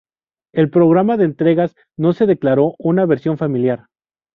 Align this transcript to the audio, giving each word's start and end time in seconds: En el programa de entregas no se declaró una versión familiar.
En 0.55 0.63
el 0.63 0.71
programa 0.71 1.15
de 1.15 1.25
entregas 1.25 1.75
no 1.95 2.13
se 2.13 2.25
declaró 2.25 2.73
una 2.79 3.05
versión 3.05 3.37
familiar. 3.37 3.85